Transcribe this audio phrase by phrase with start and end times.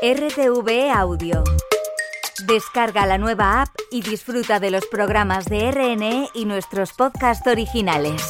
[0.00, 1.42] RTV Audio.
[2.46, 8.22] Descarga la nueva app y disfruta de los programas de RNE y nuestros podcasts originales.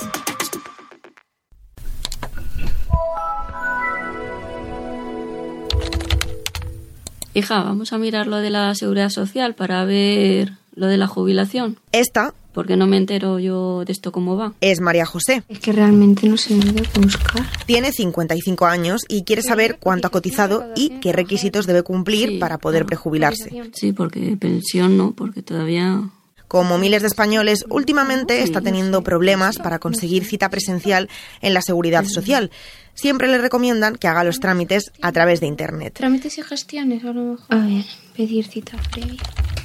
[7.35, 11.79] Hija, vamos a mirar lo de la seguridad social para ver lo de la jubilación.
[11.93, 14.53] Esta Porque no me entero yo de esto cómo va.
[14.61, 15.45] es María José.
[15.49, 17.47] Es que realmente no sé dónde buscar.
[17.67, 22.39] Tiene 55 años y quiere saber cuánto ha cotizado y qué requisitos debe cumplir Sí,
[22.39, 22.87] para poder claro.
[22.89, 23.63] prejubilarse.
[23.75, 26.03] Sí, porque pensión no, porque todavía...
[26.49, 31.09] Como miles de españoles, últimamente está teniendo problemas para conseguir cita presencial
[31.43, 32.51] en la seguridad social.
[32.95, 35.93] Siempre le recomiendan que haga los trámites a través de Internet.
[35.95, 37.47] Trámites y gestiones, a lo mejor.
[37.51, 37.85] A ver,
[38.17, 39.21] pedir cita previa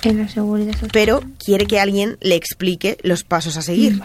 [0.10, 0.90] en la seguridad social.
[0.94, 4.02] Pero quiere que alguien le explique los pasos a seguir.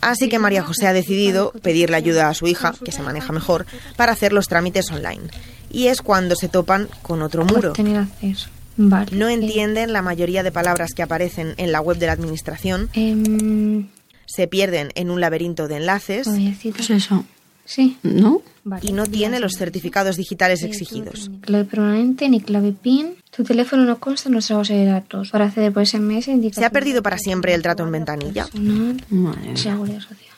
[0.00, 3.66] Así que María José ha decidido pedirle ayuda a su hija, que se maneja mejor,
[3.96, 5.22] para hacer los trámites online.
[5.70, 7.72] Y es cuando se topan con otro muro.
[7.72, 8.48] Tener acceso.
[8.76, 9.16] Vale.
[9.16, 13.88] No entienden la mayoría de palabras que aparecen en la web de la administración, em,
[14.26, 17.24] se pierden en un laberinto de enlaces Pues eso,
[17.66, 17.98] Sí.
[18.02, 18.40] ¿no?
[18.64, 18.82] Vale.
[18.84, 21.28] y no tiene los certificados digitales exigidos.
[21.28, 23.14] Ni clave permanente ni clave PIN.
[23.30, 25.30] Tu teléfono no consta en nuestra base de datos.
[25.30, 26.60] Para acceder por SMS indica.
[26.60, 28.48] Se ha perdido para siempre el trato en ventanilla.
[28.54, 30.34] Madre mía, seguridad social.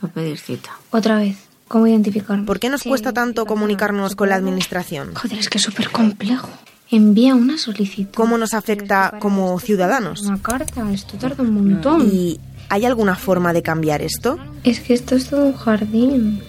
[0.00, 0.70] para pedir cita.
[0.90, 1.36] Otra vez.
[1.66, 2.44] ¿Cómo identificarme?
[2.46, 5.14] ¿Por qué nos cuesta tanto comunicarnos con la administración?
[5.14, 6.48] Joder, es que es súper complejo.
[6.90, 8.14] Envía una solicitud.
[8.14, 10.22] ¿Cómo nos afecta como ciudadanos?
[10.22, 12.08] Una carta, esto tarda un montón.
[12.10, 14.38] ¿Y hay alguna forma de cambiar esto?
[14.64, 16.42] Es que esto es todo un jardín.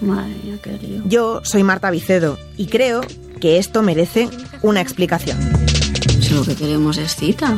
[0.00, 1.02] Madre mía, qué lío.
[1.06, 3.02] Yo soy Marta Vicedo y creo
[3.40, 4.28] que esto merece
[4.62, 5.38] una explicación.
[6.20, 7.56] Si lo que queremos es cita.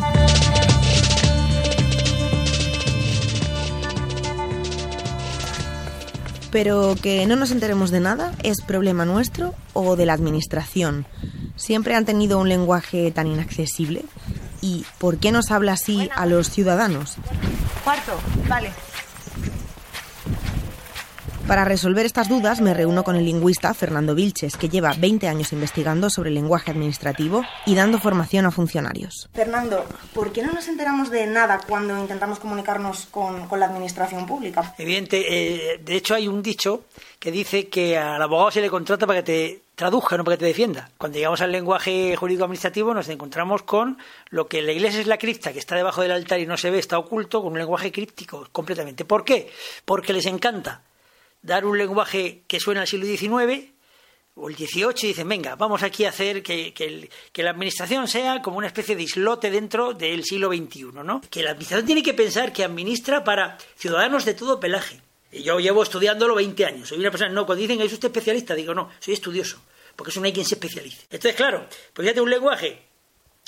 [6.51, 11.07] Pero que no nos enteremos de nada es problema nuestro o de la administración.
[11.57, 14.05] Siempre han tenido un lenguaje tan inaccesible.
[14.61, 17.17] ¿Y por qué nos habla así a los ciudadanos?
[17.85, 18.73] Cuarto, vale.
[21.47, 25.53] Para resolver estas dudas me reúno con el lingüista Fernando Vilches, que lleva 20 años
[25.53, 29.29] investigando sobre el lenguaje administrativo y dando formación a funcionarios.
[29.35, 29.85] Fernando,
[30.15, 34.75] ¿por qué no nos enteramos de nada cuando intentamos comunicarnos con, con la administración pública?
[34.79, 36.85] Evidente, eh, de hecho hay un dicho
[37.19, 40.41] que dice que al abogado se le contrata para que te traduzca, no para que
[40.41, 40.91] te defienda.
[40.99, 43.99] Cuando llegamos al lenguaje jurídico administrativo nos encontramos con
[44.31, 46.71] lo que la iglesia es la cripta, que está debajo del altar y no se
[46.71, 49.05] ve, está oculto, con un lenguaje críptico completamente.
[49.05, 49.51] ¿Por qué?
[49.85, 50.83] Porque les encanta
[51.41, 53.73] dar un lenguaje que suena al siglo XIX
[54.35, 58.41] o el XVIII y dicen, venga, vamos aquí a hacer que, que la administración sea
[58.41, 61.21] como una especie de islote dentro del siglo XXI, ¿no?
[61.31, 65.01] Que la administración tiene que pensar que administra para ciudadanos de todo pelaje.
[65.33, 66.89] Y Yo llevo estudiándolo 20 años.
[66.89, 69.61] Soy una persona, no, cuando dicen que es usted especialista, digo, no, soy estudioso,
[69.97, 71.05] porque eso no hay quien se especialice.
[71.05, 72.83] Entonces, claro, pues fíjate un lenguaje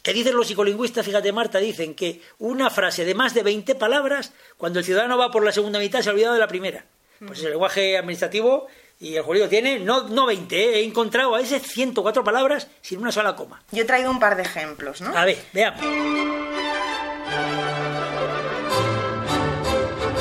[0.03, 4.33] que dicen los psicolingüistas, fíjate Marta, dicen que una frase de más de 20 palabras,
[4.56, 6.87] cuando el ciudadano va por la segunda mitad se ha olvidado de la primera.
[7.27, 8.67] Pues el lenguaje administrativo
[9.00, 10.81] y el jurídico tiene, no, no 20, ¿eh?
[10.81, 13.62] he encontrado a veces 104 palabras sin una sola coma.
[13.73, 15.17] Yo he traído un par de ejemplos, ¿no?
[15.17, 15.81] A ver, veamos.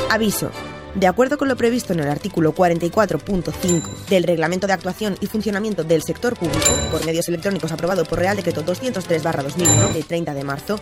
[0.10, 0.52] Aviso.
[0.96, 5.84] De acuerdo con lo previsto en el artículo 44.5 del Reglamento de Actuación y Funcionamiento
[5.84, 10.80] del Sector Público, por medios electrónicos aprobado por Real Decreto 203-2001 de 30 de marzo,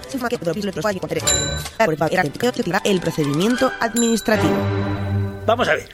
[2.83, 4.57] el procedimiento administrativo.
[5.45, 5.89] Vamos a ver.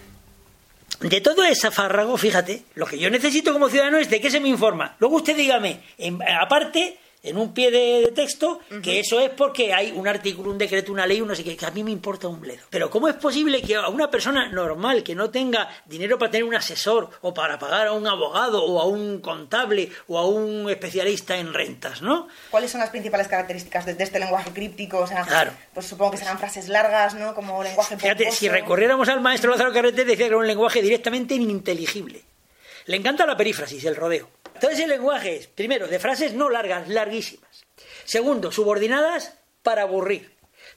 [0.99, 4.39] De todo ese fárrago, fíjate, lo que yo necesito como ciudadano es de qué se
[4.39, 4.95] me informa.
[4.97, 5.83] Luego usted dígame,
[6.41, 6.97] aparte,
[7.29, 10.91] en un pie de, de texto, que eso es porque hay un artículo, un decreto,
[10.91, 12.63] una ley, un no sé qué, que a mí me importa un bledo.
[12.69, 16.43] Pero ¿cómo es posible que a una persona normal que no tenga dinero para tener
[16.45, 20.69] un asesor o para pagar a un abogado o a un contable o a un
[20.69, 22.27] especialista en rentas, ¿no?
[22.49, 24.99] ¿Cuáles son las principales características de, de este lenguaje críptico?
[24.99, 25.51] O sea, Claro.
[25.73, 27.33] pues supongo que serán frases largas, ¿no?
[27.35, 28.39] Como lenguaje Fíjate, pomposo.
[28.39, 32.23] si recorriéramos al maestro Lázaro Carreter, decía que era un lenguaje directamente ininteligible.
[32.85, 34.29] Le encanta la perífrasis, el rodeo.
[34.57, 37.63] Entonces el lenguaje es, primero, de frases no largas, larguísimas.
[38.05, 40.31] Segundo, subordinadas para aburrir.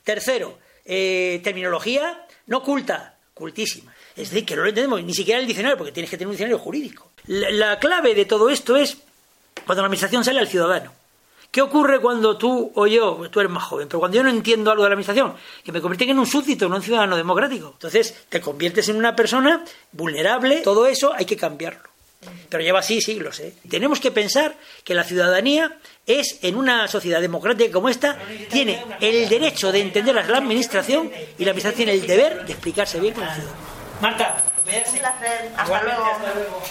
[0.04, 3.94] Tercero, eh, terminología no culta, cultísima.
[4.14, 6.32] Es decir, que no lo entendemos ni siquiera el diccionario, porque tienes que tener un
[6.32, 7.10] diccionario jurídico.
[7.26, 8.98] La, la clave de todo esto es
[9.64, 10.92] cuando la administración sale al ciudadano.
[11.50, 14.70] ¿Qué ocurre cuando tú o yo, tú eres más joven, pero cuando yo no entiendo
[14.70, 15.34] algo de la administración,
[15.64, 17.70] que me convierte en un súbdito, no en un ciudadano democrático?
[17.72, 21.88] Entonces te conviertes en una persona vulnerable, todo eso hay que cambiarlo.
[22.48, 23.40] Pero lleva así siglos.
[23.40, 23.54] ¿eh?
[23.68, 28.18] Tenemos que pensar que la ciudadanía es, en una sociedad democrática como esta,
[28.50, 32.52] tiene el derecho de entender a la administración y la administración tiene el deber de
[32.52, 33.64] explicarse bien con la ciudadanía.
[34.02, 35.50] Marta, Un placer.
[35.56, 36.14] Hasta Igualmente, luego.
[36.16, 36.62] hasta luego.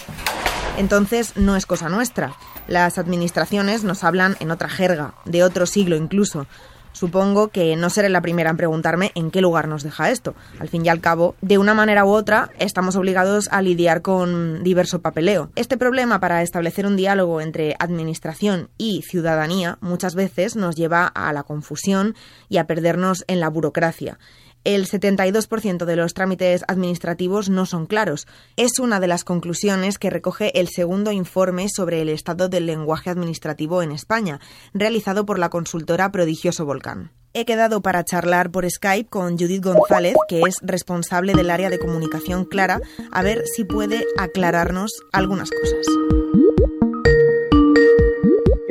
[0.78, 2.34] Entonces no es cosa nuestra.
[2.68, 6.46] Las administraciones nos hablan en otra jerga, de otro siglo incluso.
[6.92, 10.34] Supongo que no seré la primera en preguntarme en qué lugar nos deja esto.
[10.58, 14.62] Al fin y al cabo, de una manera u otra, estamos obligados a lidiar con
[14.62, 15.50] diverso papeleo.
[15.56, 21.32] Este problema para establecer un diálogo entre administración y ciudadanía muchas veces nos lleva a
[21.32, 22.14] la confusión
[22.48, 24.18] y a perdernos en la burocracia
[24.64, 28.26] el 72% de los trámites administrativos no son claros.
[28.56, 33.10] Es una de las conclusiones que recoge el segundo informe sobre el estado del lenguaje
[33.10, 34.40] administrativo en España,
[34.74, 37.12] realizado por la consultora Prodigioso Volcán.
[37.32, 41.78] He quedado para charlar por Skype con Judith González, que es responsable del área de
[41.78, 42.80] comunicación clara,
[43.12, 45.86] a ver si puede aclararnos algunas cosas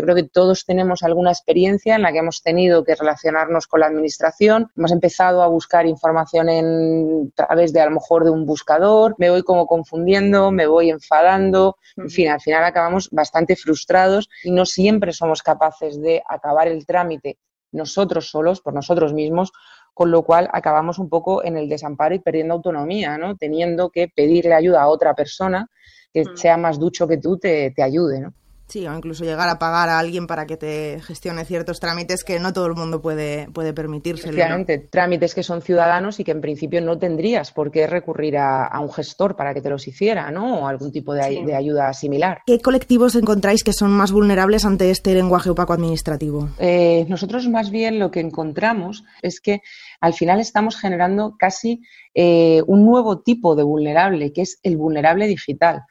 [0.09, 3.85] creo que todos tenemos alguna experiencia en la que hemos tenido que relacionarnos con la
[3.85, 4.71] administración.
[4.75, 9.13] Hemos empezado a buscar información en, a través de a lo mejor de un buscador,
[9.19, 14.49] me voy como confundiendo, me voy enfadando, en fin, al final acabamos bastante frustrados y
[14.49, 17.37] no siempre somos capaces de acabar el trámite
[17.71, 19.51] nosotros solos, por nosotros mismos,
[19.93, 23.37] con lo cual acabamos un poco en el desamparo y perdiendo autonomía, ¿no?
[23.37, 25.69] Teniendo que pedirle ayuda a otra persona
[26.11, 28.33] que sea más ducho que tú te, te ayude, ¿no?
[28.69, 32.39] Sí, o incluso llegar a pagar a alguien para que te gestione ciertos trámites que
[32.39, 34.29] no todo el mundo puede, puede permitirse.
[34.29, 38.79] Efectivamente, trámites que son ciudadanos y que en principio no tendrías por qué recurrir a,
[38.79, 40.59] un gestor para que te los hiciera, ¿no?
[40.59, 42.41] O algún tipo de, de, ayuda similar.
[42.45, 46.49] ¿Qué colectivos encontráis que son más vulnerables ante este lenguaje opaco administrativo?
[46.59, 49.61] Eh, nosotros más bien lo que encontramos es que
[49.99, 51.81] al final estamos generando casi
[52.13, 55.83] eh, un nuevo tipo de vulnerable, que es el vulnerable digital.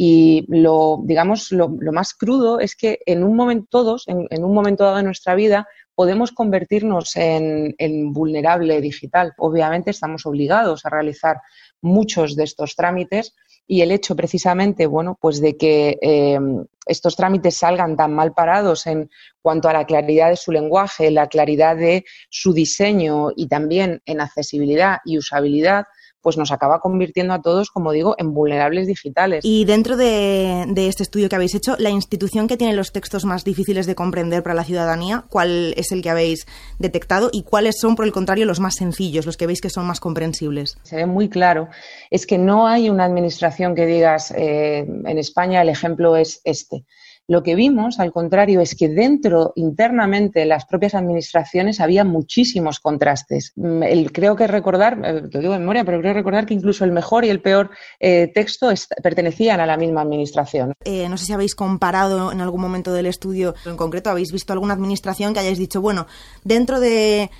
[0.00, 4.84] Y lo, digamos, lo, más crudo es que en un momento, todos, en, un momento
[4.84, 5.66] dado de nuestra vida,
[5.96, 9.32] podemos convertirnos en, vulnerable digital.
[9.38, 11.38] Obviamente estamos obligados a realizar
[11.82, 13.34] muchos de estos trámites
[13.66, 16.38] y el hecho precisamente, bueno, pues de que eh,
[16.86, 19.10] estos trámites salgan tan mal parados en
[19.42, 24.20] cuanto a la claridad de su lenguaje, la claridad de su diseño y también en
[24.20, 25.86] accesibilidad y usabilidad,
[26.20, 29.44] pues nos acaba convirtiendo a todos, como digo, en vulnerables digitales.
[29.44, 33.44] Y dentro de, este estudio que habéis hecho, la institución que tiene los textos más
[33.44, 36.46] difíciles de comprender para la ciudadanía, ¿cuál es el que habéis
[36.78, 39.86] detectado y cuáles son, por el contrario, los más sencillos, los que veis que son
[39.86, 40.78] más comprensibles?
[40.82, 41.68] Se ve muy claro.
[42.10, 46.84] Es que no hay una administración que digas, eh, en España el ejemplo es este.
[47.28, 53.52] Lo que vimos, al contrario, es que dentro, internamente, las propias administraciones había muchísimos contrastes.
[53.54, 53.82] Mm,
[54.14, 57.26] creo que recordar, eh, lo digo de memoria, pero creo recordar que incluso el mejor
[57.26, 57.68] y el peor
[58.00, 58.70] eh, texto
[59.02, 60.72] pertenecían a la misma administración.
[60.86, 64.54] Eh, no sé si habéis comparado en algún momento del estudio, en concreto, habéis visto
[64.54, 66.06] alguna administración que hayáis dicho, bueno,
[66.44, 67.30] dentro de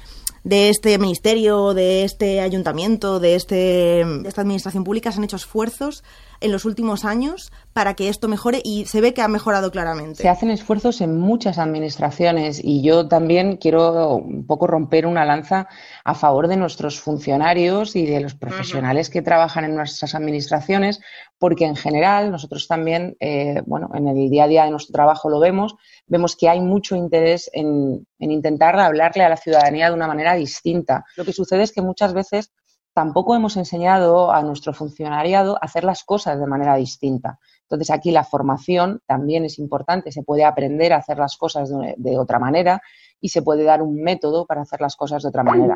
[0.45, 5.37] de este ministerio, de este ayuntamiento, de, este, de esta administración pública se han hecho
[5.37, 6.05] esfuerzos
[6.41, 10.23] en los últimos años para que esto mejore y se ve que ha mejorado claramente.
[10.23, 15.69] Se hacen esfuerzos en muchas administraciones y yo también quiero un poco romper una lanza
[16.05, 21.01] a favor de nuestros funcionarios y de los profesionales que trabajan en nuestras administraciones,
[21.39, 25.29] porque en general nosotros también, eh, bueno, en el día a día de nuestro trabajo
[25.29, 25.77] lo vemos,
[26.07, 30.35] vemos que hay mucho interés en, en intentar hablarle a la ciudadanía de una manera
[30.35, 31.05] distinta.
[31.17, 32.51] Lo que sucede es que muchas veces
[32.93, 37.39] tampoco hemos enseñado a nuestro funcionariado a hacer las cosas de manera distinta.
[37.63, 42.19] Entonces, aquí la formación también es importante, se puede aprender a hacer las cosas de,
[42.19, 42.81] otra manera
[43.21, 45.75] y se puede dar un método para hacer las cosas de otra manera.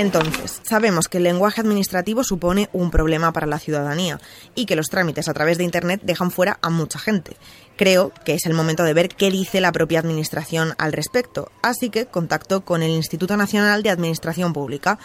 [0.00, 4.18] Entonces, sabemos que el lenguaje administrativo supone un problema para la ciudadanía
[4.54, 7.36] y que los trámites a través de Internet dejan fuera a mucha gente.
[7.76, 11.90] Creo que es el momento de ver qué dice la propia Administración al respecto, así
[11.90, 14.98] que contacto con el Instituto Nacional de Administración Pública,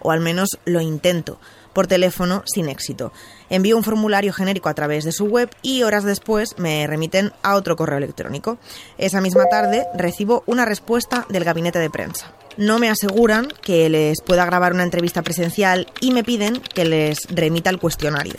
[0.00, 1.38] o al menos lo intento,
[1.72, 3.12] por teléfono sin éxito.
[3.48, 7.56] Envío un formulario genérico a través de su web y horas después me remiten a
[7.56, 8.58] otro correo electrónico.
[8.98, 14.20] Esa misma tarde recibo una respuesta del gabinete de prensa no me aseguran que les
[14.20, 18.34] pueda grabar una entrevista presencial y me piden que les remita el cuestionario.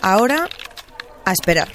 [0.00, 0.48] Ahora,
[1.24, 1.68] a esperar.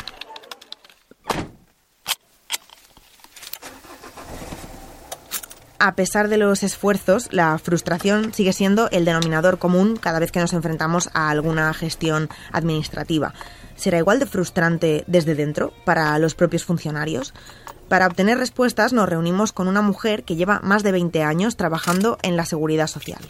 [5.85, 10.39] A pesar de los esfuerzos, la frustración sigue siendo el denominador común cada vez que
[10.39, 13.35] nos enfrentamos a alguna gestión administrativa.
[13.75, 17.35] ¿Será igual de frustrante desde dentro para los propios funcionarios?
[17.87, 22.17] Para obtener respuestas nos reunimos con una mujer que lleva más de 20 años trabajando
[22.23, 23.21] en la seguridad social.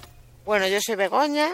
[0.46, 1.50] Bueno, yo soy Begoña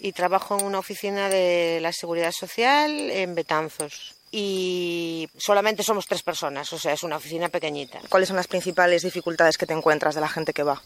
[0.00, 4.16] y trabajo en una oficina de la seguridad social en Betanzos.
[4.34, 8.00] Y solamente somos tres personas, o sea, es una oficina pequeñita.
[8.08, 10.82] ¿Cuáles son las principales dificultades que te encuentras de la gente que va?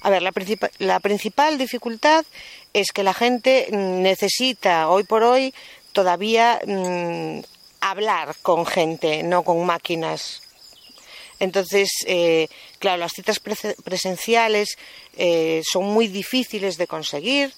[0.00, 0.32] A ver, la,
[0.78, 2.24] la principal dificultad
[2.72, 5.52] es que la gente necesita hoy por hoy
[5.92, 7.40] todavía mm,
[7.80, 10.42] hablar con gente, no con máquinas.
[11.40, 12.48] Entonces, eh,
[12.78, 14.76] claro, las citas presenciales
[15.16, 17.52] eh, son muy difíciles de conseguir,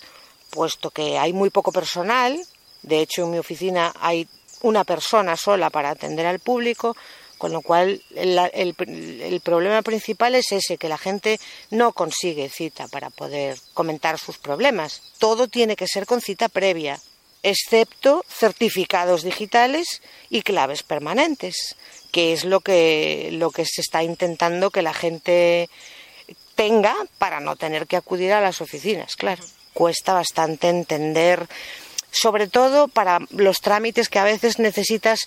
[0.51, 2.41] puesto que hay muy poco personal.
[2.83, 4.27] De hecho, en mi oficina hay
[4.63, 6.97] una persona sola para atender al público,
[7.39, 11.39] con lo cual el, problema principal es ese, que la gente
[11.71, 15.03] no consigue cita para poder comentar sus problemas.
[15.19, 16.99] Todo tiene que ser con cita previa,
[17.43, 21.77] excepto certificados digitales y claves permanentes,
[22.11, 25.69] que es lo que, lo que se está intentando que la gente
[26.55, 29.45] tenga para no tener que acudir a las oficinas, claro.
[29.75, 31.47] Cuesta bastante entender
[32.21, 35.21] sobre todo para los trámites que a veces necesitas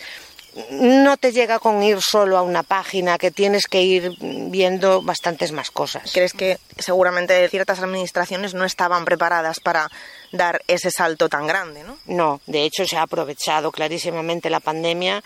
[0.72, 5.52] no te llega con ir solo a una página, que tienes que ir viendo bastantes
[5.52, 6.12] más cosas.
[6.12, 9.90] ¿Crees que seguramente ciertas administraciones no estaban preparadas para
[10.32, 11.84] dar ese salto tan grande?
[11.84, 15.24] No, no de hecho se ha aprovechado clarísimamente la pandemia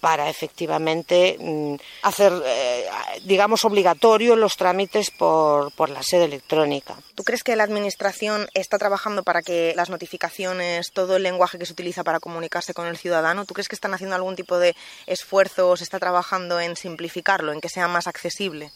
[0.00, 2.86] para efectivamente mm, hacer, eh,
[3.24, 6.96] digamos, obligatorio los trámites por, por la sede electrónica.
[7.14, 11.66] ¿Tú crees que la Administración está trabajando para que las notificaciones, todo el lenguaje que
[11.66, 14.74] se utiliza para comunicarse con el ciudadano, ¿tú crees que están haciendo algún tipo de
[15.06, 18.72] esfuerzo o se está trabajando en simplificarlo, en que sea más accesible?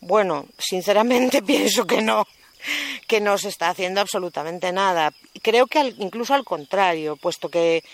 [0.00, 2.26] Bueno, sinceramente pienso que no
[3.06, 5.12] que no se está haciendo absolutamente nada.
[5.42, 7.84] Creo que incluso al contrario, puesto que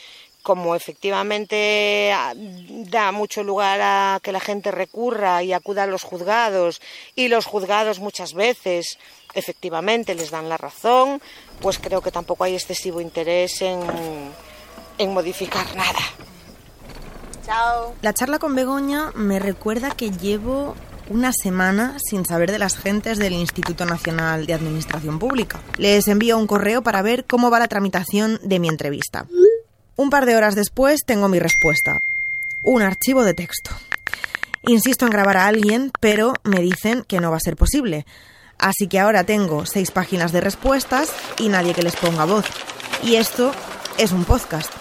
[0.43, 6.03] como efectivamente ah, da mucho lugar a que la gente recurra y acuda a los
[6.03, 6.81] juzgados
[7.15, 8.99] y los juzgados muchas veces
[9.35, 11.23] efectivamente les dan la razón,
[11.61, 13.81] pues creo que tampoco hay excesivo interés en,
[14.99, 16.01] en modificar nada.
[17.45, 17.95] Chao.
[18.03, 20.75] La charla con Begoña me recuerda que llevo
[21.09, 25.61] una semana sin saber de las gentes del Instituto Nacional de Administración Pública.
[25.77, 29.27] Les envío un correo para ver cómo va la tramitación de mi entrevista.
[29.97, 32.01] Un par de horas después tengo mi respuesta.
[32.63, 33.71] Un archivo de texto.
[34.63, 38.07] Insisto en grabar a alguien, pero me dicen que no va a ser posible.
[38.59, 42.47] Así que ahora tengo seis páginas de respuestas y nadie que les ponga voz.
[43.03, 43.53] Y esto
[43.99, 44.73] es un podcast.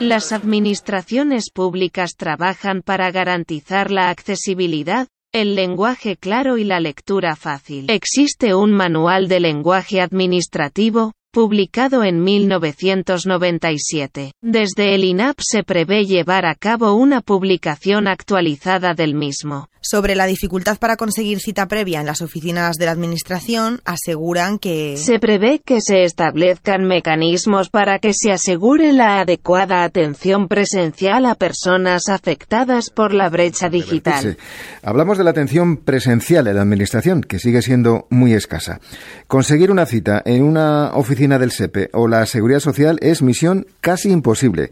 [0.00, 7.90] Las administraciones públicas trabajan para garantizar la accesibilidad, el lenguaje claro y la lectura fácil.
[7.90, 14.32] Existe un manual de lenguaje administrativo, publicado en 1997.
[14.42, 19.68] Desde el INAP se prevé llevar a cabo una publicación actualizada del mismo.
[19.80, 24.96] Sobre la dificultad para conseguir cita previa en las oficinas de la Administración, aseguran que
[24.96, 31.36] se prevé que se establezcan mecanismos para que se asegure la adecuada atención presencial a
[31.36, 34.36] personas afectadas por la brecha digital.
[34.82, 38.80] Hablamos de la atención presencial en la Administración, que sigue siendo muy escasa.
[39.28, 44.10] Conseguir una cita en una oficina del SEPE o la Seguridad Social es misión casi
[44.10, 44.70] imposible.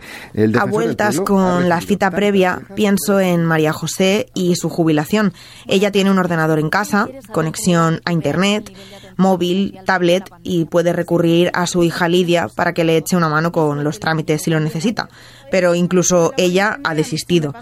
[0.59, 5.33] a vueltas con la cita previa, pienso en María José y su jubilación
[5.67, 8.73] ella tiene un ordenador en casa, conexión a Internet,
[9.16, 13.52] móvil, tablet y puede recurrir a su hija Lidia para que le eche una mano
[13.52, 15.08] con los trámites si lo necesita
[15.50, 17.54] pero incluso ella ha desistido.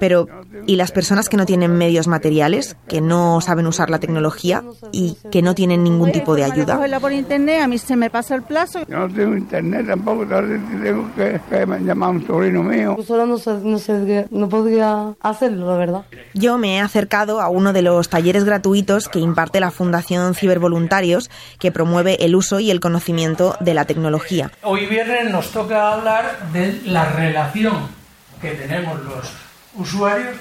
[0.00, 0.26] Pero,
[0.66, 5.16] ¿y las personas que no tienen medios materiales, que no saben usar la tecnología y
[5.30, 6.80] que no tienen ningún tipo de ayuda?
[7.00, 8.80] por internet, a mí se me pasa el plazo.
[8.86, 11.40] no tengo internet tampoco, tengo que,
[11.84, 12.96] llamar a un sobrino mío.
[13.06, 16.02] Solo no, sé, no podría hacerlo, la verdad.
[16.34, 20.34] Yo me he acercado a uno de los talleres gratuitos que imparte la Fundación
[21.58, 24.50] Que promueve el uso y el conocimiento de la tecnología.
[24.62, 27.88] Hoy viernes nos toca hablar de la relación
[28.40, 29.32] que tenemos los
[29.74, 30.36] usuarios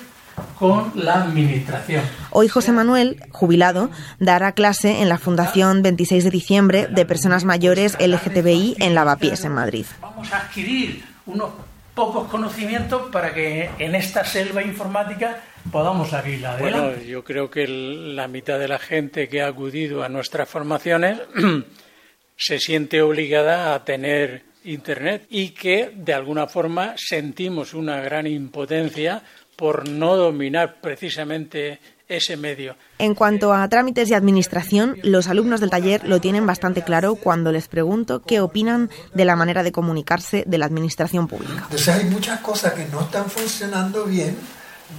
[0.58, 2.04] con la administración.
[2.30, 3.90] Hoy José Manuel, jubilado,
[4.20, 9.54] dará clase en la Fundación 26 de diciembre de personas mayores LGTBI en Lavapiés, en
[9.54, 9.86] Madrid.
[10.02, 11.50] Vamos a adquirir unos
[11.94, 15.42] pocos conocimientos para que en esta selva informática
[15.72, 16.78] podamos salir adelante.
[16.78, 21.20] Bueno, yo creo que la mitad de la gente que ha acudido a nuestras formaciones
[22.36, 29.24] se siente obligada a tener Internet y que de alguna forma sentimos una gran impotencia
[29.56, 32.76] por no dominar precisamente ese medio.
[32.98, 37.52] En cuanto a trámites y administración, los alumnos del taller lo tienen bastante claro cuando
[37.52, 41.64] les pregunto qué opinan de la manera de comunicarse de la administración pública.
[41.64, 44.36] Entonces hay muchas cosas que no están funcionando bien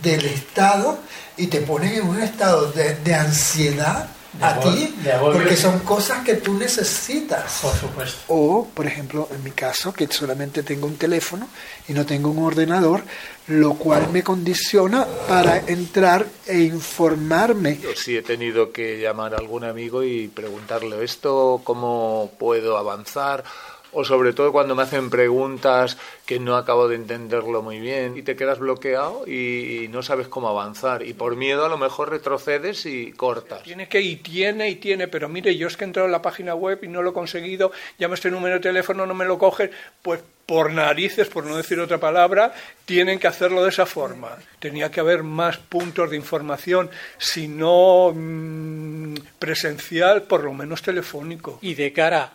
[0.03, 0.99] del Estado
[1.37, 4.09] y te ponen en un estado de, de ansiedad
[4.41, 7.61] a ti, porque son cosas que tú necesitas.
[7.61, 8.21] Por supuesto.
[8.29, 11.49] O, por ejemplo, en mi caso, que solamente tengo un teléfono
[11.87, 13.03] y no tengo un ordenador,
[13.49, 17.79] lo cual me condiciona para entrar e informarme.
[17.83, 23.45] Yo sí he tenido que llamar a algún amigo y preguntarle esto, cómo puedo avanzar
[23.93, 28.23] o sobre todo cuando me hacen preguntas que no acabo de entenderlo muy bien y
[28.23, 32.87] te quedas bloqueado y, no sabes cómo avanzar y por miedo a lo mejor retrocedes
[32.87, 33.63] y cortas.
[33.63, 36.23] Tiene que y tiene y tiene, pero mire, yo es que he entrado en la
[36.23, 39.39] página web y no lo he conseguido, llamo este número de teléfono, no me lo
[39.39, 39.71] cogen,
[40.01, 44.37] pues por narices, por no decir otra palabra, tienen que hacerlo de esa forma.
[44.59, 51.59] Tenía que haber más puntos de información, si no mm, presencial, por lo menos telefónico.
[51.63, 52.33] Y de cara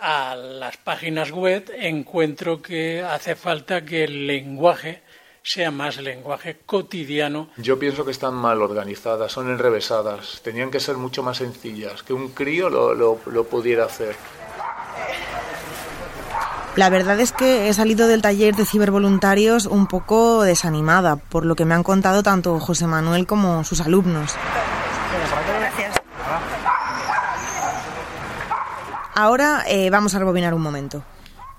[0.00, 5.02] a las páginas web encuentro que hace falta que el lenguaje
[5.42, 7.48] sea más lenguaje cotidiano.
[7.56, 12.12] Yo pienso que están mal organizadas, son enrevesadas, tenían que ser mucho más sencillas, que
[12.12, 14.14] un crío lo, lo, lo pudiera hacer.
[16.76, 21.56] La verdad es que he salido del taller de cibervoluntarios un poco desanimada, por lo
[21.56, 24.36] que me han contado tanto José Manuel como sus alumnos.
[29.20, 31.02] Ahora eh, vamos a rebobinar un momento.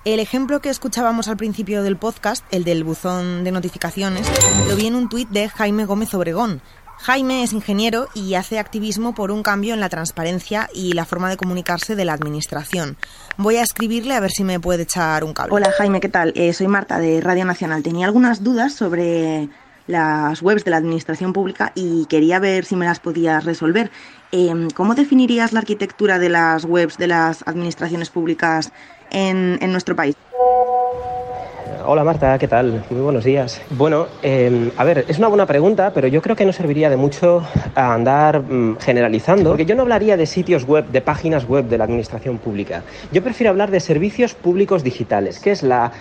[0.06, 4.32] El ejemplo que escuchábamos al principio del podcast, el del buzón de notificaciones,
[4.70, 6.62] lo vi en un tuit de Jaime Gómez Obregón.
[7.00, 11.30] Jaime es ingeniero y hace activismo por un cambio en la transparencia y la forma
[11.30, 12.96] de comunicarse de la administración.
[13.36, 15.54] Voy a escribirle a ver si me puede echar un cable.
[15.54, 16.32] Hola Jaime, ¿qué tal?
[16.38, 17.84] Eh, soy Marta de Radio Nacional.
[17.84, 19.50] Tenía algunas dudas sobre
[19.90, 23.90] las webs de la administración pública y quería ver si me las podías resolver.
[24.32, 28.72] Em, ¿Cómo definirías la arquitectura de las webs de las administraciones públicas
[29.10, 30.16] en, en nuestro país?
[31.92, 32.86] Hola Marta, ¿qué tal?
[32.92, 33.60] Muy buenos días.
[33.72, 36.98] Bueno, em, a ver, es una buena pregunta, pero yo creo que no serviría de
[36.98, 37.44] mucho
[37.74, 41.80] a andar mm, generalizando, porque yo no hablaría de sitios web, de páginas web de
[41.80, 42.84] la administración pública.
[43.12, 45.92] Yo prefiero hablar de servicios públicos digitales, que es la,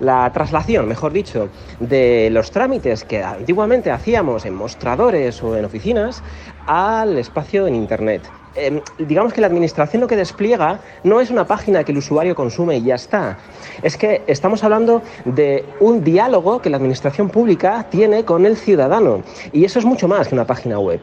[0.00, 1.48] la traslación, mejor dicho,
[1.78, 6.24] de los trámites que antiguamente hacíamos en mostradores o en oficinas
[6.66, 8.22] al espacio en Internet.
[8.56, 12.34] Em, digamos que la administración lo que despliega no es una página que el usuario
[12.34, 13.38] consume y ya está.
[13.82, 19.22] Es que estamos hablando de un diálogo que la administración pública tiene con el ciudadano.
[19.52, 21.00] Y eso es mucho más que una página web.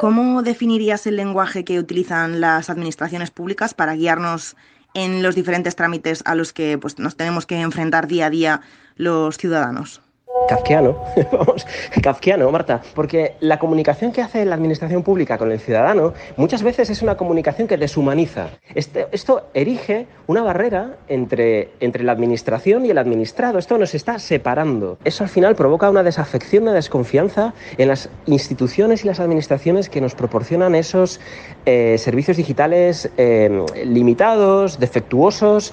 [0.00, 4.56] ¿Cómo definirías el lenguaje que utilizan las administraciones públicas para guiarnos
[4.94, 8.60] en los diferentes trámites a los que pues, nos tenemos que enfrentar día a día
[8.96, 10.03] los ciudadanos?
[10.48, 10.96] Kafkiano,
[11.32, 11.66] vamos,
[12.02, 16.90] kafkiano, Marta, porque la comunicación que hace la administración pública con el ciudadano muchas veces
[16.90, 18.48] es una comunicación que deshumaniza.
[18.74, 23.58] Este, esto erige una barrera entre, entre la administración y el administrado.
[23.58, 24.98] Esto nos está separando.
[25.04, 30.00] Eso al final provoca una desafección, una desconfianza en las instituciones y las administraciones que
[30.00, 31.20] nos proporcionan esos
[31.66, 35.72] eh, servicios digitales eh, limitados, defectuosos,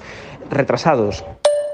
[0.50, 1.24] retrasados.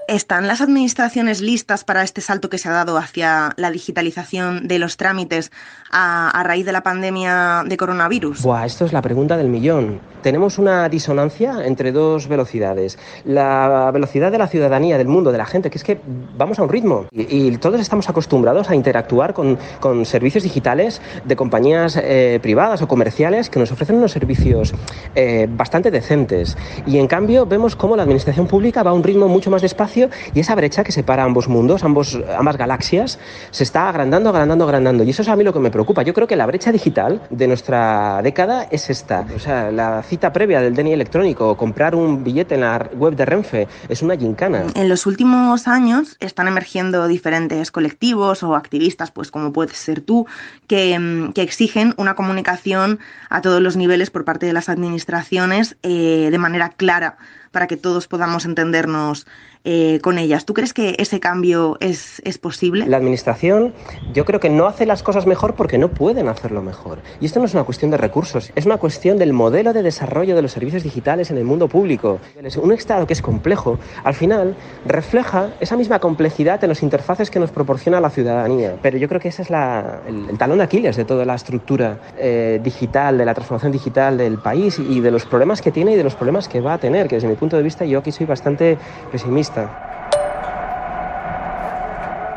[0.08, 4.78] ¿Están las administraciones listas para este salto que se ha dado hacia la digitalización de
[4.78, 5.52] los trámites
[5.90, 8.40] a, raíz de la pandemia de coronavirus?
[8.40, 10.00] Buah, esto es la pregunta del millón.
[10.22, 12.98] Tenemos una disonancia entre dos velocidades.
[13.26, 16.00] La velocidad de la ciudadanía, del mundo, de la gente, que es que
[16.36, 17.06] vamos a un ritmo.
[17.12, 19.58] Y, todos estamos acostumbrados a interactuar con,
[20.06, 24.74] servicios digitales de compañías eh, privadas o comerciales que nos ofrecen unos servicios
[25.14, 26.56] eh, bastante decentes.
[26.86, 29.97] Y en cambio vemos cómo la administración pública va a un ritmo mucho más despacio
[30.34, 33.18] y esa brecha que separa ambos mundos, ambos, ambas galaxias,
[33.50, 35.04] se está agrandando, agrandando, agrandando.
[35.04, 36.02] Y eso es a mí lo que me preocupa.
[36.02, 39.26] Yo creo que la brecha digital de nuestra década es esta.
[39.34, 43.24] O sea, la cita previa del DNI electrónico, comprar un billete en la web de
[43.24, 44.64] Renfe, es una gincana.
[44.74, 50.26] En los últimos años están emergiendo diferentes colectivos o activistas, pues como puedes ser tú,
[50.66, 52.98] que, mm, que exigen una comunicación
[53.30, 57.16] a todos los niveles por parte de las administraciones eh, de manera clara
[57.50, 59.26] para que todos podamos entendernos
[59.64, 60.44] eh, con ellas.
[60.44, 62.87] ¿Tú crees que ese cambio es, es, posible?
[62.87, 63.74] La Administración
[64.14, 67.00] yo creo que no hace las cosas mejor porque no pueden hacerlo mejor.
[67.20, 70.37] Y esto no es una cuestión de recursos, es una cuestión del modelo de desarrollo
[70.37, 72.20] de los servicios digitales en el mundo público.
[72.62, 74.56] Un Estado que es complejo, al final
[74.87, 78.76] refleja esa misma complejidad en las interfaces que nos proporciona la ciudadanía.
[78.80, 81.98] Pero yo creo que ese es la, el, talón de Aquiles de toda la estructura
[82.16, 85.96] eh, digital, de la transformación digital del país y de los problemas que tiene y
[85.96, 88.12] de los problemas que va a tener, que desde mi punto de vista yo aquí
[88.12, 88.79] soy bastante
[89.11, 89.88] pesimista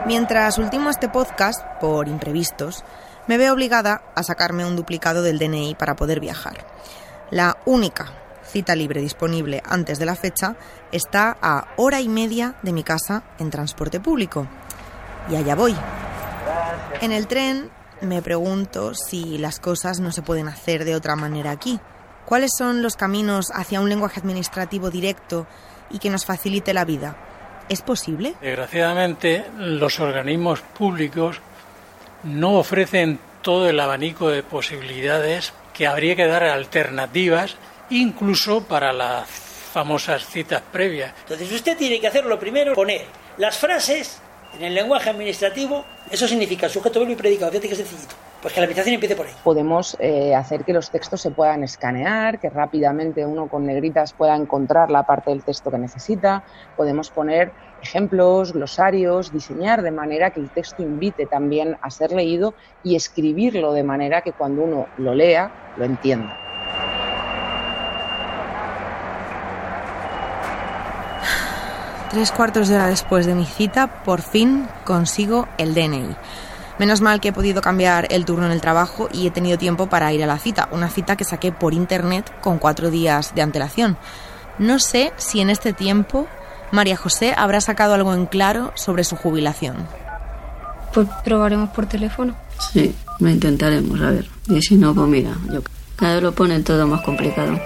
[0.05, 2.83] Mientras ultimo este podcast, por imprevistos,
[3.27, 6.65] me veo obligada a sacarme un duplicado del DNI para poder viajar.
[7.29, 8.11] La única
[8.43, 10.55] cita libre disponible antes de la fecha
[10.91, 14.47] está a hora y media de mi casa en transporte público.
[15.29, 15.75] Y allá voy.
[16.99, 17.69] En el tren
[18.01, 21.79] me pregunto si las cosas no se pueden hacer de otra manera aquí.
[22.25, 25.47] ¿Cuáles son los caminos hacia un lenguaje administrativo directo
[25.89, 27.17] y que nos facilite la vida?
[27.69, 28.35] ¿Es posible?
[28.41, 31.39] Desgraciadamente, los organismos públicos
[32.23, 37.55] no ofrecen todo el abanico de posibilidades que habría que dar alternativas,
[37.89, 41.13] incluso para las famosas citas previas.
[41.23, 43.05] Entonces usted tiene que hacer lo primero, poner
[43.37, 44.21] las frases
[44.57, 48.15] en el lenguaje administrativo, eso significa sujeto, verbo y predicado, fíjate que sencillito.
[48.41, 49.33] Pues que la administración empiece por ahí.
[49.43, 54.35] Podemos eh, hacer que los textos se puedan escanear, que rápidamente uno con negritas pueda
[54.35, 56.43] encontrar la parte del texto que necesita.
[56.75, 57.51] Podemos poner
[57.83, 63.73] ejemplos, glosarios, diseñar de manera que el texto invite también a ser leído y escribirlo
[63.73, 66.50] de manera que cuando uno lo lea, lo entienda.
[72.11, 76.13] Tres cuartos de hora después de mi cita, por fin consigo el DNI.
[76.77, 79.87] Menos mal que he podido cambiar el turno en el trabajo y he tenido tiempo
[79.87, 83.41] para ir a la cita, una cita que saqué por internet con cuatro días de
[83.41, 83.95] antelación.
[84.59, 86.27] No sé si en este tiempo
[86.71, 89.87] María José habrá sacado algo en claro sobre su jubilación.
[90.93, 92.35] Pues probaremos por teléfono.
[92.73, 94.25] Sí, lo intentaremos, a ver.
[94.49, 95.61] Y si no, pues mira, yo
[95.95, 97.57] cada vez lo ponen todo más complicado.